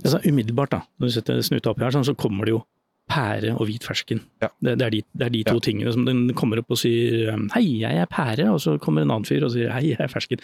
Altså, 0.00 0.16
umiddelbart, 0.24 0.72
da, 0.72 0.78
når 0.96 1.10
du 1.10 1.12
setter 1.12 1.42
snuta 1.44 1.74
oppi 1.74 1.84
her, 1.84 1.92
sånn, 1.92 2.06
så 2.08 2.14
kommer 2.16 2.48
det 2.48 2.54
jo 2.54 2.62
pære 3.10 3.50
og 3.56 3.66
hvit 3.68 3.84
fersken. 3.84 4.20
Ja. 4.42 4.48
Det, 4.62 4.76
det, 4.78 4.86
er 4.86 4.94
de, 4.94 5.00
det 5.18 5.26
er 5.26 5.32
de 5.34 5.42
to 5.48 5.56
Ja. 5.58 5.62
tingene 5.66 5.92
som 5.92 6.04
den 6.06 6.22
kommer 6.38 6.60
opp 6.62 6.70
og 6.70 6.78
sier 6.80 7.32
um, 7.34 7.48
'hei, 7.52 7.80
jeg 7.82 7.98
er 7.98 8.06
pære', 8.06 8.46
og 8.52 8.60
så 8.62 8.76
kommer 8.78 9.02
en 9.02 9.10
annen 9.10 9.26
fyr 9.26 9.44
og 9.44 9.52
sier 9.54 9.70
'hei, 9.74 9.90
jeg 9.90 10.00
er 10.00 10.08
fersken'. 10.12 10.40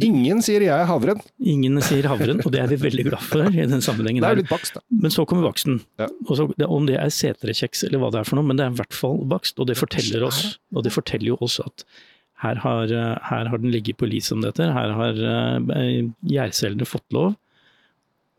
Ingen 0.00 0.40
sier 0.46 0.62
jeg 0.62 0.72
er 0.72 0.86
havren. 0.86 1.20
Ingen 1.42 1.80
sier 1.82 2.06
havren, 2.08 2.40
og 2.46 2.52
det 2.54 2.62
er 2.62 2.70
vi 2.70 2.78
veldig 2.86 3.04
glad 3.10 3.20
for 3.26 3.44
i 3.50 3.66
den 3.66 3.82
sammenhengen. 3.84 4.22
Det 4.22 4.30
er 4.30 4.40
litt 4.42 4.48
bakst, 4.52 4.74
da. 4.78 4.80
Men 4.90 5.10
så 5.10 5.26
kommer 5.26 5.50
baksten. 5.50 5.80
Ja. 5.98 6.08
Og 6.28 6.36
så, 6.38 6.48
om 6.68 6.86
det 6.86 6.96
er 6.96 7.10
setrekjeks 7.10 7.84
eller 7.90 7.98
hva 7.98 8.10
det 8.14 8.20
er 8.22 8.30
for 8.30 8.36
noe, 8.40 8.46
men 8.46 8.56
det 8.56 8.66
er 8.66 8.70
i 8.74 8.80
hvert 8.80 8.94
fall 8.94 9.24
bakst. 9.28 9.58
Og 9.58 9.66
det 9.66 9.76
forteller 9.76 10.22
oss, 10.24 10.58
og 10.74 10.84
det 10.86 10.92
forteller 10.94 11.34
jo 11.34 11.38
oss 11.40 11.60
at 11.60 11.84
her 12.44 12.56
har, 12.60 12.84
eh, 12.92 13.18
her 13.30 13.48
har 13.48 13.58
den 13.58 13.70
ligget 13.72 13.96
på 13.96 14.06
lis 14.10 14.30
om 14.32 14.42
dette. 14.42 14.60
Her 14.60 14.92
har 14.92 15.14
gjærcellene 16.28 16.86
fått 16.88 17.06
lov 17.14 17.34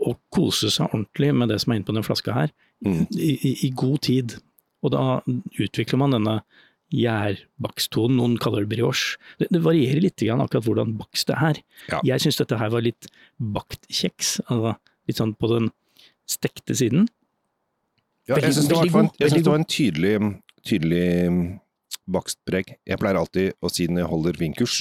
å 0.06 0.16
kose 0.36 0.70
seg 0.74 0.92
ordentlig 0.92 1.32
med 1.34 1.50
det 1.50 1.62
som 1.64 1.72
er 1.72 1.80
inne 1.80 1.88
på 1.88 1.96
den 1.96 2.04
flaska 2.06 2.34
her, 2.36 2.52
Mm. 2.84 3.06
i, 3.16 3.56
i, 3.68 3.72
god 3.76 4.02
tid. 4.06 4.38
Og 4.86 4.94
da 4.94 5.06
utvikler 5.62 6.00
man 6.02 6.16
denne 6.16 6.40
gjærbaksttonen, 6.94 8.20
noen 8.20 8.36
kaller 8.42 8.66
det 8.66 8.72
brioche. 8.76 9.18
Det, 9.40 9.50
det 9.54 9.62
varierer 9.66 10.04
litt 10.04 10.22
grann 10.22 10.44
akkurat 10.44 10.68
hvordan 10.68 10.96
bakst 11.00 11.32
det 11.32 11.38
er. 11.50 11.62
Ja. 11.90 12.02
Jeg 12.14 12.26
syns 12.26 12.40
dette 12.42 12.60
her 12.60 12.72
var 12.74 12.86
litt 12.86 13.10
bakt 13.38 13.88
kjeks, 13.90 14.38
altså 14.46 14.76
litt 15.10 15.22
sånn 15.22 15.34
på 15.38 15.50
den 15.52 15.72
stekte 16.30 16.78
siden. 16.78 17.08
Ja, 18.30 18.40
jeg 18.42 18.56
syns 18.56 18.70
det, 18.72 18.80
det 19.22 19.46
var 19.46 19.60
en 19.60 19.70
tydelig, 19.70 20.16
tydelig 20.66 21.06
mm, 21.30 21.42
bakstpreg. 22.10 22.76
Jeg 22.88 23.02
pleier 23.02 23.20
alltid 23.20 23.54
å 23.62 23.70
si 23.70 23.86
når 23.90 24.04
jeg 24.04 24.12
holder 24.14 24.40
vinkurs, 24.42 24.78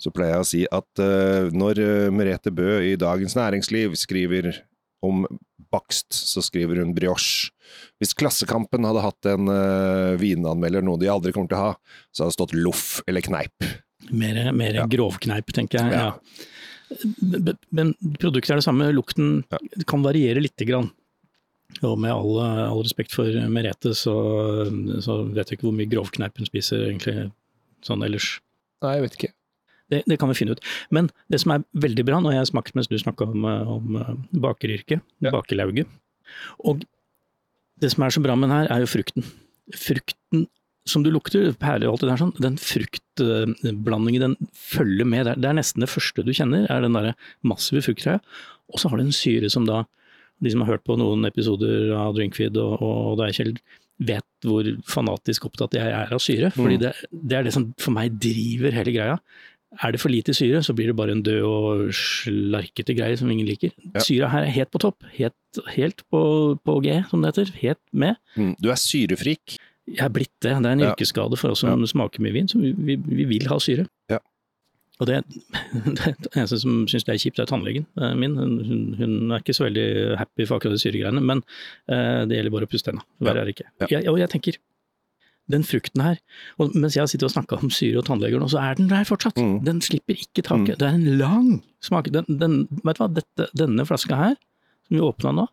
så 0.00 0.10
pleier 0.14 0.36
jeg 0.36 0.44
å 0.44 0.48
si 0.48 0.62
at 0.74 1.02
uh, 1.02 1.50
når 1.54 1.80
eh, 1.80 2.08
Merete 2.12 2.50
Bø 2.54 2.80
i 2.82 2.96
Dagens 2.98 3.36
Næringsliv 3.38 3.94
skriver 3.98 4.50
om 5.04 5.24
bakst, 5.74 6.12
så 6.14 6.42
skriver 6.44 6.80
hun 6.82 6.92
brioche. 6.94 7.50
Hvis 7.98 8.14
Klassekampen 8.18 8.84
hadde 8.86 9.02
hatt 9.02 9.26
en 9.32 9.48
uh, 9.50 10.14
vinanmelder, 10.20 10.84
noe 10.86 11.00
de 11.00 11.08
aldri 11.10 11.32
kommer 11.34 11.50
til 11.50 11.58
å 11.58 11.64
ha, 11.68 11.72
så 12.14 12.24
hadde 12.24 12.32
det 12.34 12.38
stått 12.38 12.54
loff 12.58 12.86
eller 13.10 13.24
kneip. 13.24 13.70
Mer, 14.12 14.52
mer 14.52 14.80
Ja. 14.82 14.86
grovkneip, 14.90 15.50
tenker 15.56 15.80
jeg. 15.80 15.92
Ja. 15.96 16.12
Ja. 16.12 17.54
Men- 17.72 17.94
produktet 18.20 18.50
er 18.52 18.60
det 18.60 18.66
samme, 18.66 18.92
lukten 18.94 19.44
Ja. 19.50 19.58
kan 19.86 20.02
variere 20.04 20.40
lite 20.42 20.66
grann. 20.68 20.90
Og 21.82 21.98
med 21.98 22.12
all, 22.12 22.38
all 22.38 22.82
respekt 22.84 23.10
for 23.10 23.24
Merete, 23.50 23.94
så, 23.98 24.12
så 25.02 25.24
vet 25.32 25.48
jeg 25.50 25.58
ikke 25.58 25.66
hvor 25.70 25.74
mye 25.74 25.90
grovkneip 25.90 26.36
hun 26.38 26.46
spiser 26.46 26.86
egentlig 26.90 27.32
sånn 27.82 28.04
ellers. 28.04 28.38
Nei, 28.84 28.92
jeg 28.98 29.02
vet 29.08 29.16
ikke. 29.18 29.32
Det, 29.94 30.02
det 30.10 30.18
kan 30.20 30.30
vi 30.32 30.36
finne 30.38 30.56
ut. 30.56 30.64
Men 30.94 31.08
det 31.32 31.40
som 31.42 31.54
er 31.56 31.64
veldig 31.86 32.04
bra, 32.08 32.18
når 32.24 32.36
jeg 32.36 32.42
har 32.44 32.50
smakt 32.52 32.74
mens 32.78 32.90
du 32.90 32.96
snakka 33.00 33.28
om, 33.30 33.46
eh, 33.50 33.70
om 33.78 33.96
eh, 34.02 34.12
bakeryrket, 34.46 35.00
Ja. 35.24 35.30
bakelauget 35.34 35.86
Og 36.64 36.82
det 37.80 37.90
som 37.92 38.04
er 38.06 38.12
så 38.14 38.22
bra 38.24 38.34
med 38.36 38.48
den 38.48 38.56
her, 38.58 38.68
er 38.74 38.84
jo 38.84 38.90
frukten. 38.90 39.24
Frukten 39.74 40.46
som 40.86 41.02
du 41.02 41.08
lukter, 41.10 41.46
pære 41.56 41.86
og 41.88 41.94
alt 41.94 42.02
det 42.04 42.08
der 42.10 42.20
sånn, 42.20 42.34
den 42.44 42.56
fruktblandingen 42.60 44.20
den 44.24 44.34
følger 44.52 45.06
med. 45.08 45.24
Det 45.26 45.32
er, 45.34 45.40
det 45.40 45.48
er 45.50 45.56
nesten 45.58 45.84
det 45.84 45.90
første 45.92 46.24
du 46.26 46.32
kjenner, 46.36 46.66
er 46.70 46.84
den 46.84 46.96
derre 46.96 47.14
massive 47.46 47.82
frukttreet. 47.86 48.24
Og 48.72 48.80
så 48.80 48.90
har 48.90 49.00
det 49.00 49.06
en 49.08 49.16
syre 49.16 49.50
som 49.52 49.66
da, 49.68 49.84
de 50.44 50.52
som 50.52 50.64
har 50.64 50.74
hørt 50.74 50.84
på 50.88 50.96
noen 51.00 51.24
episoder 51.28 51.92
av 51.96 52.14
Drinkfeed 52.18 52.58
og, 52.60 52.76
og 52.84 53.16
deg, 53.22 53.34
Kjell, 53.36 53.54
vet 54.04 54.26
hvor 54.44 54.66
fanatisk 54.90 55.46
opptatt 55.48 55.76
jeg 55.78 55.86
er 55.94 56.12
av 56.12 56.20
syre. 56.22 56.50
Fordi 56.56 56.76
Mm. 56.80 56.82
det, 56.82 56.92
det 57.30 57.36
er 57.38 57.44
det 57.46 57.52
som 57.54 57.68
for 57.80 57.94
meg 57.94 58.16
driver 58.20 58.74
hele 58.74 58.92
greia. 58.96 59.18
Er 59.82 59.94
det 59.94 60.00
for 60.02 60.12
lite 60.12 60.34
syre, 60.36 60.62
så 60.62 60.74
blir 60.76 60.90
det 60.90 60.96
bare 60.98 61.14
en 61.14 61.22
død 61.24 61.42
og 61.48 61.92
slarkete 61.96 62.94
greie 62.96 63.16
som 63.18 63.30
ingen 63.30 63.48
liker. 63.48 63.72
Ja. 63.94 64.02
Syra 64.04 64.30
her 64.32 64.46
er 64.46 64.54
helt 64.54 64.70
på 64.74 64.80
topp. 64.82 65.06
Helt, 65.16 65.62
helt 65.74 66.04
på, 66.12 66.20
på 66.64 66.76
G, 66.84 67.00
som 67.10 67.24
det 67.24 67.32
heter. 67.34 67.54
Helt 67.62 67.82
med. 67.92 68.20
Mm. 68.36 68.54
Du 68.62 68.70
er 68.70 68.78
syrefrik. 68.80 69.56
Jeg 69.90 70.04
er 70.06 70.12
blitt 70.12 70.32
det. 70.40 70.54
Det 70.54 70.70
er 70.70 70.76
en 70.76 70.84
Ja. 70.86 70.92
yrkesskade 70.92 71.36
for 71.36 71.52
oss 71.52 71.64
som 71.64 71.84
smaker 71.86 72.22
mye 72.24 72.32
vin. 72.32 72.48
Så 72.48 72.60
vi, 72.60 72.72
vi, 72.72 72.96
vi 72.96 73.26
vil 73.34 73.48
ha 73.50 73.58
syre. 73.60 73.86
Ja. 74.10 74.20
Og 75.02 75.08
det, 75.10 75.22
det 75.98 76.30
eneste 76.36 76.60
som 76.62 76.84
syns 76.90 77.06
det 77.06 77.16
er 77.16 77.22
kjipt, 77.22 77.40
er 77.42 77.50
tannlegen 77.50 77.86
eh, 77.98 78.14
min. 78.18 78.36
Hun, 78.38 78.84
hun, 79.00 79.16
er 79.32 79.42
ikke 79.42 79.56
så 79.56 79.66
veldig 79.66 80.18
happy 80.20 80.46
for 80.46 80.56
akkurat 80.60 80.76
de 80.76 80.84
syregreiene, 80.84 81.20
men 81.20 81.42
eh, 81.90 82.22
det 82.30 82.38
gjelder 82.38 82.54
bare 82.54 82.68
å 82.68 82.70
pusse 82.70 82.86
tenna. 82.86 83.02
Verre 83.18 83.42
er 83.42 83.50
det 83.50 83.56
ikke. 83.56 83.68
Ja. 83.82 83.90
Jeg, 83.96 84.08
og 84.12 84.20
jeg 84.22 84.30
tenker, 84.36 84.60
den 85.52 85.64
frukten 85.66 86.00
her, 86.00 86.16
og 86.58 86.72
mens 86.74 86.94
jeg 86.96 87.02
har 87.02 87.10
sittet 87.10 87.26
og 87.28 87.34
snakka 87.34 87.58
om 87.60 87.68
syre 87.74 87.98
og 88.00 88.06
tannleger 88.08 88.40
nå, 88.40 88.46
så 88.48 88.62
er 88.62 88.78
den 88.78 88.88
der 88.88 89.04
fortsatt. 89.04 89.36
Mm. 89.36 89.58
Den 89.66 89.82
slipper 89.84 90.16
ikke 90.16 90.40
taket. 90.46 90.76
Mm. 90.76 90.78
Det 90.80 90.86
er 90.88 90.94
en 90.96 91.18
lang 91.20 91.50
smak. 91.84 92.08
Den, 92.14 92.24
den, 92.40 92.54
vet 92.80 92.96
du 92.96 93.02
hva, 93.04 93.10
Dette, 93.12 93.48
denne 93.52 93.84
flaska 93.84 94.16
her, 94.16 94.38
som 94.88 94.96
vi 94.96 95.02
åpna 95.04 95.34
nå, 95.36 95.44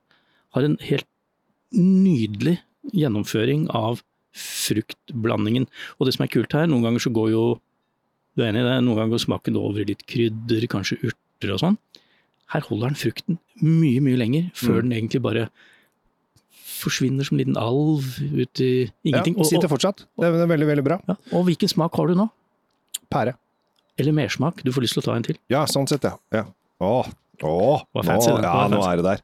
har 0.56 0.68
en 0.68 0.78
helt 0.88 1.08
nydelig 1.76 2.58
gjennomføring 2.96 3.68
av 3.76 4.00
fruktblandingen. 4.36 5.68
Og 6.00 6.08
det 6.08 6.16
som 6.16 6.24
er 6.26 6.32
kult 6.32 6.56
her, 6.56 6.70
noen 6.72 6.86
ganger 6.88 7.04
så 7.04 7.12
går 7.14 7.34
jo 7.34 7.44
du 8.38 8.46
er 8.46 8.54
enig 8.54 8.62
i 8.64 8.68
det, 8.70 8.78
noen 8.86 8.96
ganger 8.96 9.18
går 9.18 9.26
smaken 9.26 9.58
over 9.60 9.82
i 9.84 9.90
litt 9.90 10.06
krydder, 10.08 10.64
kanskje 10.72 11.02
urter 11.04 11.52
og 11.52 11.60
sånn. 11.60 11.76
Her 12.54 12.64
holder 12.64 12.92
den 12.94 13.00
frukten 13.00 13.40
mye, 13.60 14.00
mye 14.04 14.20
lenger, 14.20 14.46
før 14.56 14.80
Mm. 14.80 14.84
den 14.88 14.94
egentlig 14.98 15.22
bare 15.22 15.50
forsvinner 16.84 17.28
som 17.28 17.38
en 17.38 17.42
liten 17.44 17.58
alv 17.60 18.08
ut 18.22 18.62
i 18.64 18.72
ingenting. 19.08 19.38
Ja, 19.40 19.48
sitter 19.48 19.72
fortsatt. 19.72 20.04
Det 20.20 20.28
er, 20.28 20.36
veldig, 20.50 20.68
veldig 20.74 20.86
bra. 20.86 21.00
ja, 21.08 21.16
og 21.38 21.46
hvilken 21.48 21.70
smak 21.72 21.96
har 22.00 22.12
du 22.12 22.16
nå? 22.20 22.28
Pære. 23.12 23.36
Eller 24.00 24.16
mersmak? 24.16 24.62
Du 24.66 24.72
får 24.74 24.86
lyst 24.88 24.98
til 24.98 25.04
å 25.04 25.08
ta 25.10 25.16
en 25.20 25.26
til. 25.28 25.38
Ja, 25.52 25.66
sånn 25.70 25.88
sett, 25.90 26.04
ja. 26.08 26.16
ja. 26.34 26.46
Åh, 26.82 27.10
åh, 27.46 27.82
nå, 27.94 28.16
ja, 28.42 28.54
nå 28.72 28.80
er 28.88 29.02
det 29.02 29.06
der. 29.06 29.22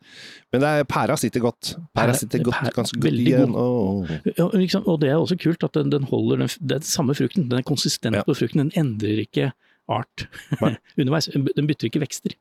Men 0.54 0.62
det 0.64 0.72
er, 0.80 0.88
pæra 0.90 1.16
sitter 1.18 1.42
godt. 1.44 1.72
Pæra 1.98 2.14
sitter 2.18 2.44
godt, 2.46 2.60
pæra, 2.60 2.74
ganske 2.76 3.00
godt 3.02 3.22
igjen. 3.24 3.56
Ja, 4.38 4.48
liksom, 4.54 4.84
og 4.90 5.00
det 5.02 5.10
er 5.14 5.18
også 5.22 5.38
kult 5.42 5.64
at 5.66 5.74
den, 5.80 5.90
den 5.94 6.06
holder 6.12 6.44
den, 6.44 6.52
den 6.74 6.86
samme 6.86 7.16
frukten, 7.18 7.48
den 7.50 7.62
er 7.62 7.66
konsistent 7.68 8.20
Ja. 8.20 8.26
på 8.28 8.36
frukten, 8.38 8.66
den 8.68 8.74
endrer 8.78 9.24
ikke 9.24 9.52
art 9.90 10.28
underveis. 11.00 11.30
Den 11.34 11.70
bytter 11.70 11.90
ikke 11.90 12.04
vekster. 12.04 12.36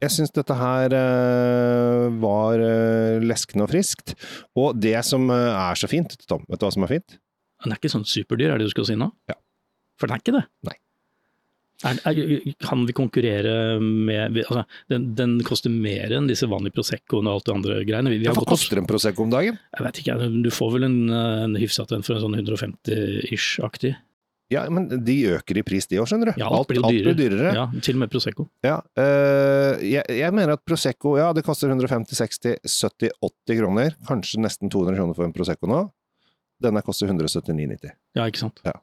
Jeg 0.00 0.14
syns 0.14 0.32
dette 0.32 0.54
her 0.56 0.94
eh, 0.96 2.06
var 2.22 2.62
eh, 2.64 3.20
leskende 3.20 3.66
og 3.66 3.72
friskt. 3.72 4.14
Og 4.56 4.78
det 4.80 4.96
som 5.04 5.26
eh, 5.28 5.48
er 5.52 5.76
så 5.76 5.90
fint, 5.90 6.14
Tom, 6.24 6.46
vet 6.48 6.60
du 6.60 6.64
hva 6.64 6.72
som 6.72 6.86
er 6.86 6.94
fint? 6.94 7.18
Den 7.60 7.74
er 7.74 7.80
ikke 7.80 7.92
sånn 7.92 8.08
superdyr, 8.08 8.54
er 8.54 8.60
det 8.60 8.70
du 8.70 8.72
skal 8.72 8.88
si 8.88 8.96
nå? 8.96 9.10
Ja. 9.28 9.36
For 10.00 10.08
den 10.08 10.16
er 10.16 10.22
ikke 10.24 10.36
det. 10.38 10.46
Nei. 10.70 10.78
Er, 11.88 12.00
er, 12.08 12.18
kan 12.60 12.82
vi 12.84 12.92
konkurrere 12.96 13.52
med 13.80 14.36
altså, 14.42 14.66
den, 14.92 15.06
den 15.16 15.38
koster 15.48 15.72
mer 15.72 16.12
enn 16.12 16.26
disse 16.28 16.48
vanlige 16.48 16.76
Proseccoene 16.76 17.32
og 17.32 17.38
alt 17.38 17.48
det 17.48 17.54
andre 17.54 17.78
greiene. 17.88 18.12
Vi, 18.12 18.18
vi 18.20 18.28
har 18.28 18.36
Hva 18.36 18.48
koster 18.48 18.80
en 18.80 18.88
Prosecco 18.88 19.24
om 19.24 19.32
dagen? 19.32 19.60
Jeg 19.76 19.86
vet 19.86 20.00
ikke, 20.02 20.16
du 20.44 20.50
får 20.52 20.74
vel 20.76 20.88
en, 20.88 20.98
en 21.12 21.56
hyfsat 21.60 21.92
en 21.96 22.04
for 22.04 22.16
en 22.16 22.24
sånn 22.24 22.40
150-ish-aktig. 22.40 23.94
Ja, 24.50 24.64
men 24.72 24.88
de 25.06 25.14
øker 25.36 25.60
i 25.60 25.62
pris, 25.62 25.86
de 25.86 26.00
òg, 26.02 26.08
skjønner 26.10 26.32
du. 26.32 26.40
Ja, 26.40 26.48
alt 26.50 26.66
blir 26.68 26.80
jo 26.80 26.88
alt 26.88 27.04
blir 27.06 27.14
dyrere. 27.18 27.52
Ja, 27.54 27.64
til 27.86 27.94
og 27.94 28.00
med 28.02 28.10
Prosecco. 28.10 28.48
Ja, 28.66 28.80
øh, 28.98 29.78
jeg, 29.86 30.02
jeg 30.18 30.34
mener 30.34 30.56
at 30.56 30.64
Prosecco 30.66 31.12
ja, 31.20 31.28
det 31.36 31.44
koster 31.46 31.70
150, 31.70 32.10
60, 32.18 32.58
70, 32.66 33.12
80 33.22 33.60
kroner. 33.60 33.94
Kanskje 34.08 34.40
nesten 34.42 34.72
200 34.72 34.98
kroner 34.98 35.14
for 35.14 35.28
en 35.28 35.34
Prosecco 35.36 35.70
nå. 35.70 35.84
Denne 36.60 36.82
koster 36.84 37.06
179,90. 37.08 37.94
Ja, 38.18 38.26
ikke 38.26 38.42
sant. 38.42 38.58
Ja. 38.66 38.74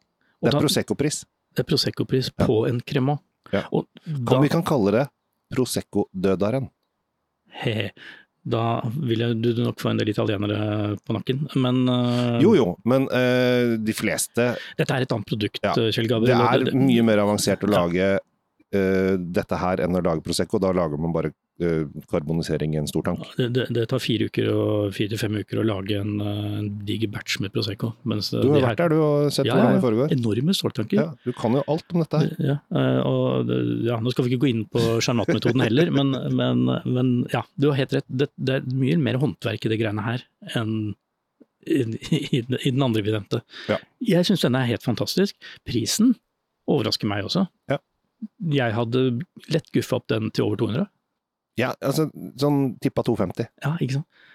Det 0.41 0.53
er 0.53 0.59
Prosecco-pris. 0.61 1.25
det 1.57 1.65
er 1.65 1.67
Prosecco-pris 1.67 2.31
på 2.37 2.61
en 2.69 2.79
crema. 2.87 3.17
Ja. 3.51 3.65
Og 3.75 3.87
Kan 4.05 4.23
da, 4.25 4.39
vi 4.43 4.49
kan 4.53 4.63
kalle 4.65 4.91
det 4.95 5.05
Prosecco-dødaren. 5.53 6.69
he, 7.63 7.89
da 8.47 8.63
vil 8.95 9.23
jeg, 9.23 9.37
du 9.43 9.63
nok 9.65 9.81
få 9.81 9.91
en 9.91 9.99
del 9.99 10.11
italienere 10.13 10.95
på 11.03 11.15
nakken, 11.15 11.43
men 11.59 11.83
uh, 11.89 12.37
Jo 12.43 12.53
jo, 12.57 12.67
men 12.87 13.07
uh, 13.11 13.75
de 13.81 13.95
fleste 13.95 14.53
dette 14.77 14.87
er 14.87 15.05
et 15.05 15.13
annet 15.13 15.27
produkt, 15.27 15.61
Ja. 15.65 15.75
Kjell 15.75 16.07
Gabriel. 16.09 16.41
Det 16.63 16.73
er 16.73 16.79
mye 16.79 17.03
mer 17.05 17.21
avansert 17.23 17.63
å 17.65 17.69
lage 17.71 18.07
eh, 18.15 18.23
dette 18.71 19.55
her 19.61 19.79
enn 19.79 19.95
å 19.95 20.01
lage 20.03 20.19
Prosecco. 20.25 20.59
Da 20.59 20.73
lager 20.75 20.99
man 20.99 21.13
bare 21.15 21.29
eh, 21.63 21.85
karbonisering 22.11 22.73
i 22.75 22.79
en 22.81 22.87
stor 22.89 23.05
tank. 23.07 23.21
det, 23.37 23.47
det, 23.55 23.63
det 23.73 23.85
tar 23.87 24.01
fire 24.03 24.27
uker 24.27 24.49
og 24.51 24.89
fire 24.95 25.13
til 25.13 25.21
fem 25.21 25.37
uker 25.39 25.61
å 25.61 25.65
lage 25.69 25.95
en, 26.01 26.17
eh, 26.19 26.57
en 26.59 26.67
diger 26.87 27.07
batch 27.13 27.37
med 27.39 27.53
Prosecco. 27.55 27.93
Eh, 28.03 28.19
Du 28.43 28.49
har 28.51 28.59
vært 28.59 28.67
vært 28.67 28.81
der, 28.83 28.89
du, 28.91 28.97
og 29.05 29.31
sett 29.31 29.47
Ja, 29.47 29.55
hvordan 29.55 29.77
det 29.79 29.85
foregår. 29.85 30.11
Enorme 30.17 30.57
ståltanker. 30.59 30.99
Ja, 30.99 31.07
du 31.23 31.31
kan 31.39 31.55
jo 31.55 31.63
alt 31.71 31.95
om 31.95 32.03
dette 32.03 32.21
her. 32.25 32.35
Ja, 32.43 32.57
eh, 32.75 32.99
og 33.07 33.55
ja, 33.87 34.01
nå 34.03 34.11
skal 34.11 34.27
vi 34.27 34.35
ikke 34.35 34.43
gå 34.43 34.51
inn 34.51 34.65
på 34.67 34.83
Charnat-metoden 34.99 35.63
heller, 35.63 35.91
men, 35.95 36.11
men, 36.35 36.67
men 36.85 37.15
ja, 37.31 37.45
du 37.55 37.69
har 37.71 37.79
helt 37.79 37.95
rett. 38.01 38.09
Det, 38.11 38.29
det 38.35 38.59
er 38.59 38.67
mye 38.75 38.99
mer 38.99 39.21
håndverk 39.23 39.63
i 39.69 39.71
det 39.71 39.79
greiene 39.79 40.03
her 40.11 40.27
enn 40.59 40.77
i, 41.67 41.81
i, 41.83 42.43
i 42.43 42.69
den 42.71 42.83
andre 42.83 43.01
vi 43.03 43.11
nevnte. 43.15 43.41
Ja. 43.71 43.79
Jeg 44.03 44.27
syns 44.27 44.43
denne 44.45 44.61
er 44.63 44.69
helt 44.75 44.83
fantastisk. 44.85 45.35
Prisen 45.67 46.13
overrasker 46.67 47.07
meg 47.09 47.25
også. 47.27 47.45
Ja. 47.71 47.79
Jeg 48.53 48.73
hadde 48.77 49.03
lett 49.53 49.69
guffa 49.75 49.99
opp 49.99 50.07
den 50.11 50.31
til 50.33 50.47
over 50.47 50.59
200. 50.63 50.87
Ja, 51.57 51.71
altså 51.81 52.07
sånn 52.37 52.75
tippa 52.83 53.03
250. 53.05 53.47
Ja, 53.65 53.75
ikke 53.81 53.99
sant. 53.99 54.25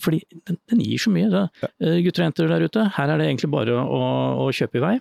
Fordi 0.00 0.22
den, 0.48 0.56
den 0.72 0.80
gir 0.82 0.98
så 1.02 1.12
mye. 1.12 1.28
Ja. 1.28 1.46
Eh, 1.78 1.98
Gutter 2.06 2.24
og 2.24 2.30
jenter 2.30 2.48
der 2.50 2.64
ute, 2.66 2.86
her 2.96 3.12
er 3.12 3.20
det 3.20 3.26
egentlig 3.28 3.50
bare 3.52 3.76
å, 3.84 4.00
å 4.46 4.46
kjøpe 4.56 4.80
i 4.80 4.84
vei. 4.86 4.94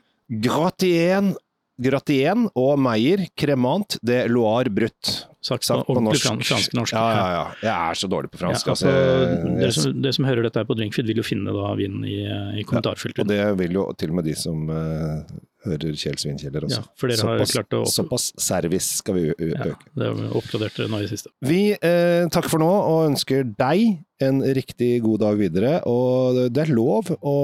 Gratien, 0.43 1.31
Gratien 1.79 2.49
og 2.59 2.75
Meyer 2.83 3.23
Cremant 3.39 3.95
de 4.05 4.19
Loire 4.29 4.69
Brut. 4.75 5.13
Sagt, 5.39 5.63
Sagt 5.63 5.87
på 5.87 5.95
på 5.95 6.03
norsk. 6.03 6.27
fransk-norsk. 6.27 6.91
Ja, 6.91 7.05
ja, 7.15 7.27
ja. 7.31 7.43
Jeg 7.63 7.71
er 7.71 7.99
så 8.01 8.09
dårlig 8.11 8.29
på 8.33 8.41
fransk. 8.41 8.67
Ja, 8.67 8.75
altså, 8.75 8.91
altså, 8.91 9.53
dere, 9.55 9.71
som, 9.77 10.01
dere 10.03 10.17
som 10.19 10.27
hører 10.27 10.43
dette 10.49 10.59
her 10.59 10.67
på 10.67 10.75
Drinkfeed, 10.75 11.07
vil 11.07 11.21
jo 11.23 11.25
finne 11.25 11.55
da 11.55 11.71
vinen 11.79 12.03
i, 12.03 12.17
i 12.59 12.65
kommentarfeltet. 12.67 13.23
og 13.23 13.31
det 13.31 13.39
vil 13.63 13.79
jo 13.79 13.87
til 13.95 14.11
og 14.11 14.19
med 14.19 14.27
de 14.27 14.35
som 14.37 14.67
eh, 14.75 15.39
hører 15.65 15.95
Kjell 15.99 16.15
Svinkjeller 16.21 16.65
også. 16.69 16.79
Ja, 16.81 16.93
for 16.95 17.11
dere 17.11 17.25
har 17.25 17.39
såpass, 17.41 17.51
klart 17.57 17.75
å 17.75 17.81
opp- 17.83 17.91
såpass 17.93 18.27
service 18.39 18.89
skal 19.01 19.17
vi 19.17 19.23
ø- 19.29 19.35
ø- 19.39 19.49
ja, 19.51 19.65
øke. 19.73 19.89
det 19.99 20.11
vi 20.15 20.27
oppgradert 20.39 20.79
nå 20.89 20.99
i 21.01 21.05
det 21.07 21.11
siste. 21.11 21.29
Vi 21.43 21.59
eh, 21.75 22.27
takker 22.31 22.49
for 22.53 22.59
nå 22.63 22.69
og 22.69 23.09
ønsker 23.11 23.43
deg 23.59 23.99
en 24.23 24.41
riktig 24.55 25.01
god 25.03 25.19
dag 25.25 25.37
videre. 25.39 25.77
Og 25.87 26.45
det 26.53 26.63
er 26.67 26.73
lov 26.75 27.11
å 27.21 27.37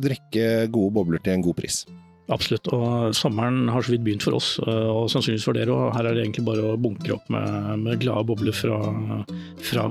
drikke 0.00 0.68
gode 0.72 0.94
bobler 0.96 1.22
til 1.24 1.32
en 1.38 1.42
god 1.44 1.56
pris. 1.60 1.82
Absolutt. 2.28 2.68
Og 2.76 3.14
sommeren 3.16 3.70
har 3.72 3.80
så 3.80 3.94
vidt 3.94 4.02
begynt 4.04 4.22
for 4.26 4.36
oss, 4.36 4.58
og 4.60 5.06
sannsynligvis 5.08 5.46
for 5.48 5.56
dere. 5.56 5.72
Og 5.72 5.94
her 5.96 6.04
er 6.10 6.12
det 6.18 6.26
egentlig 6.26 6.44
bare 6.44 6.60
å 6.60 6.76
bunkre 6.76 7.14
opp 7.16 7.30
med, 7.32 7.78
med 7.80 8.02
glade 8.02 8.26
bobler 8.28 8.52
fra, 8.52 8.76
fra 9.64 9.86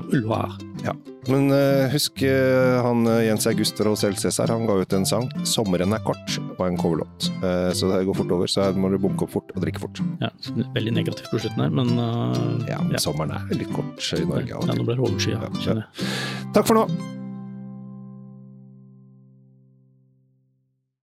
Loire. 0.82 0.96
Men 1.28 1.50
uh, 1.52 1.88
husk 1.92 2.22
uh, 2.24 2.78
han 2.84 3.04
Jens 3.24 3.46
Auguster 3.50 3.88
og 3.88 3.96
Rosell 3.96 4.16
Cæsar, 4.16 4.52
han 4.52 4.66
ga 4.68 4.78
ut 4.80 4.96
en 4.96 5.06
sang 5.08 5.28
'Sommeren 5.44 5.92
er 5.92 6.02
kort' 6.06 6.38
og 6.56 6.64
en 6.66 6.78
coverlåt. 6.80 7.28
Uh, 7.42 7.70
så 7.76 7.90
det 7.92 8.06
går 8.08 8.16
fort 8.16 8.32
over, 8.38 8.48
så 8.50 8.68
her 8.68 8.78
må 8.78 8.90
du 8.92 8.98
bunke 9.02 9.26
opp 9.26 9.34
fort 9.36 9.52
og 9.54 9.62
drikke 9.64 9.82
fort. 9.84 10.00
Ja, 10.22 10.32
veldig 10.76 10.96
negativt 10.96 11.30
på 11.32 11.42
slutten 11.42 11.66
her, 11.66 11.70
men 11.70 11.94
Ja, 12.68 12.80
men 12.82 12.98
sommeren 13.02 13.36
er 13.36 13.54
litt 13.54 13.72
kort 13.74 14.02
i 14.16 14.24
Norge. 14.24 14.54
Ja, 14.54 14.74
nå 14.74 14.84
blir 14.84 14.96
det 14.96 15.04
overskya, 15.04 15.40
Ja, 15.66 15.78
ja. 15.82 16.10
Takk 16.56 16.68
for 16.68 16.80
nå! 16.80 16.88